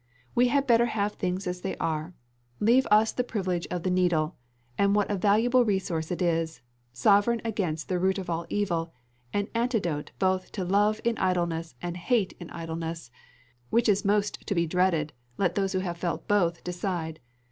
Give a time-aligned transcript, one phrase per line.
[0.33, 2.15] We had better have things as they are:
[2.59, 4.35] leave us the privilege of the needle,
[4.75, 8.91] and what a valuable resource it is; sovereign against the root of all evil
[9.31, 13.11] an antidote both to love in idleness and hate in idleness
[13.69, 17.19] which is most to be dreaded, let those who have felt both decide.